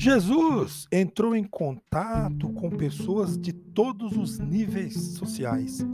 Jesus 0.00 0.86
entrou 0.92 1.34
em 1.34 1.42
contato 1.42 2.52
com 2.52 2.70
pessoas 2.70 3.36
de 3.36 3.52
todos 3.52 4.16
os 4.16 4.38
níveis 4.38 4.94
sociais. 4.94 5.84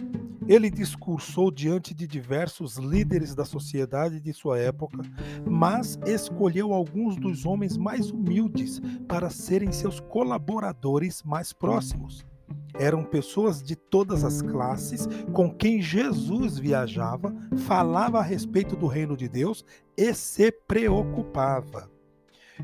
Ele 0.46 0.68
discursou 0.68 1.50
diante 1.50 1.94
de 1.94 2.06
diversos 2.06 2.76
líderes 2.76 3.34
da 3.34 3.46
sociedade 3.46 4.20
de 4.20 4.30
sua 4.34 4.58
época, 4.58 4.98
mas 5.46 5.98
escolheu 6.04 6.74
alguns 6.74 7.16
dos 7.16 7.46
homens 7.46 7.78
mais 7.78 8.10
humildes 8.10 8.78
para 9.08 9.30
serem 9.30 9.72
seus 9.72 10.00
colaboradores 10.00 11.22
mais 11.22 11.54
próximos. 11.54 12.26
Eram 12.74 13.04
pessoas 13.04 13.62
de 13.62 13.74
todas 13.74 14.22
as 14.22 14.42
classes 14.42 15.08
com 15.32 15.48
quem 15.50 15.80
Jesus 15.80 16.58
viajava, 16.58 17.34
falava 17.66 18.18
a 18.18 18.22
respeito 18.22 18.76
do 18.76 18.86
reino 18.86 19.16
de 19.16 19.30
Deus 19.30 19.64
e 19.96 20.12
se 20.12 20.52
preocupava. 20.52 21.93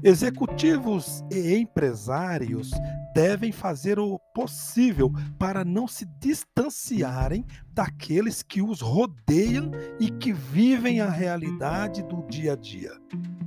Executivos 0.03 1.25
e 1.33 1.57
empresários 1.57 2.71
devem 3.15 3.51
fazer 3.51 3.99
o 3.99 4.19
possível 4.35 5.13
para 5.39 5.65
não 5.65 5.89
se 5.89 6.07
distanciarem 6.21 7.45
daqueles 7.73 8.43
que 8.43 8.63
os 8.63 8.81
rodeiam 8.81 9.71
e 9.99 10.11
que 10.11 10.33
vivem 10.33 11.01
a 11.01 11.11
realidade 11.11 12.03
do 12.05 12.23
dia 12.29 12.53
a 12.53 12.57
dia. 12.57 12.93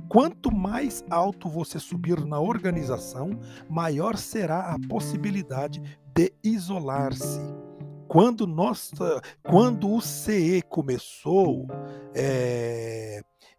Quanto 0.08 0.54
mais 0.54 1.02
alto 1.10 1.48
você 1.48 1.78
subir 1.78 2.24
na 2.24 2.38
organização, 2.38 3.30
maior 3.68 4.16
será 4.16 4.72
a 4.72 4.78
possibilidade 4.88 5.82
de 6.14 6.32
isolar-se. 6.42 7.40
Quando, 8.06 8.46
quando 9.42 9.92
o 9.92 10.00
CE 10.00 10.62
começou, 10.68 11.66
é, 12.14 12.63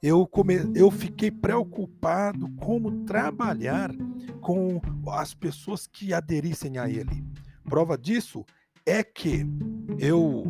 eu, 0.05 0.27
come, 0.27 0.55
eu 0.76 0.91
fiquei 0.91 1.32
preocupado 1.32 2.48
como 2.58 3.03
trabalhar 3.06 3.92
com 4.39 4.80
as 5.09 5.34
pessoas 5.34 5.88
que 5.88 6.14
aderissem 6.14 6.78
a 6.78 6.88
ele. 6.88 7.25
Prova 7.64 7.98
disso 7.98 8.45
é 8.86 9.03
que 9.03 9.44
eu 9.98 10.45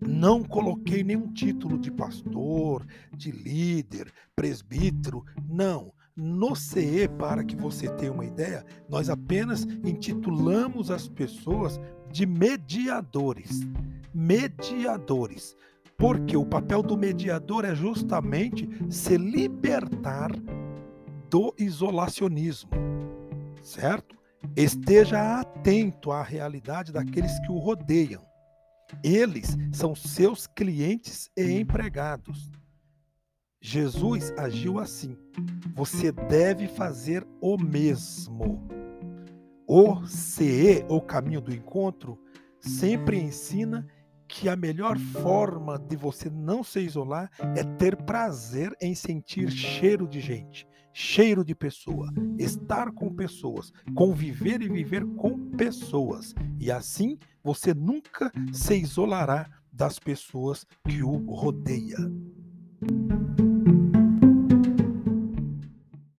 não 0.00 0.44
coloquei 0.44 1.02
nenhum 1.02 1.32
título 1.32 1.76
de 1.76 1.90
pastor, 1.90 2.86
de 3.16 3.32
líder, 3.32 4.12
presbítero, 4.36 5.24
não. 5.48 5.92
No 6.14 6.54
CE, 6.54 7.08
para 7.18 7.42
que 7.42 7.56
você 7.56 7.88
tenha 7.96 8.12
uma 8.12 8.24
ideia, 8.24 8.64
nós 8.88 9.10
apenas 9.10 9.64
intitulamos 9.84 10.88
as 10.88 11.08
pessoas 11.08 11.80
de 12.12 12.24
mediadores. 12.26 13.66
Mediadores. 14.14 15.56
Porque 15.98 16.36
o 16.36 16.46
papel 16.46 16.80
do 16.80 16.96
mediador 16.96 17.64
é 17.64 17.74
justamente 17.74 18.68
se 18.88 19.16
libertar 19.16 20.30
do 21.28 21.52
isolacionismo, 21.58 22.70
certo? 23.62 24.16
Esteja 24.56 25.40
atento 25.40 26.12
à 26.12 26.22
realidade 26.22 26.92
daqueles 26.92 27.36
que 27.40 27.50
o 27.50 27.58
rodeiam. 27.58 28.22
Eles 29.02 29.56
são 29.72 29.94
seus 29.94 30.46
clientes 30.46 31.28
e 31.36 31.58
empregados. 31.58 32.48
Jesus 33.60 34.32
agiu 34.38 34.78
assim. 34.78 35.16
Você 35.74 36.12
deve 36.12 36.68
fazer 36.68 37.26
o 37.40 37.58
mesmo. 37.58 38.68
O 39.66 40.06
CE, 40.06 40.84
o 40.88 41.00
caminho 41.00 41.40
do 41.40 41.52
encontro, 41.52 42.16
sempre 42.60 43.18
ensina 43.18 43.86
que 44.38 44.48
a 44.48 44.54
melhor 44.54 44.96
forma 44.98 45.76
de 45.76 45.96
você 45.96 46.30
não 46.30 46.62
se 46.62 46.78
isolar 46.78 47.28
é 47.56 47.64
ter 47.76 47.96
prazer 47.96 48.72
em 48.80 48.94
sentir 48.94 49.50
cheiro 49.50 50.06
de 50.06 50.20
gente, 50.20 50.64
cheiro 50.92 51.44
de 51.44 51.56
pessoa, 51.56 52.08
estar 52.38 52.92
com 52.92 53.12
pessoas, 53.12 53.72
conviver 53.96 54.62
e 54.62 54.68
viver 54.68 55.04
com 55.16 55.50
pessoas. 55.56 56.36
E 56.60 56.70
assim 56.70 57.18
você 57.42 57.74
nunca 57.74 58.30
se 58.52 58.76
isolará 58.76 59.50
das 59.72 59.98
pessoas 59.98 60.64
que 60.86 61.02
o 61.02 61.16
rodeiam. 61.16 62.12